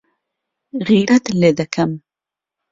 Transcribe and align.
غیرەت 0.87 1.25
لێ 1.39 1.51
دەکەم. 1.59 1.91